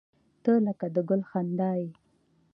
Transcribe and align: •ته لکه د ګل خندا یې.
•ته 0.43 0.51
لکه 0.65 0.87
د 0.95 0.97
ګل 1.09 1.21
خندا 1.29 1.71
یې. 1.81 1.89